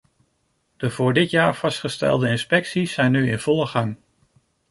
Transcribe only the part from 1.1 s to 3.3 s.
dit jaar vastgestelde inspecties zijn